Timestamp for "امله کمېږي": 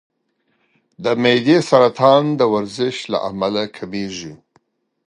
3.29-4.33